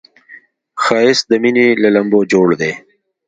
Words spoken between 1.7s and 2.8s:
له لمبو جوړ دی